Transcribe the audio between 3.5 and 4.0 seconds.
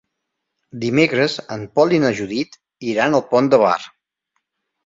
de Bar.